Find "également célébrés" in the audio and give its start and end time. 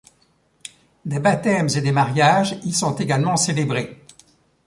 2.95-4.03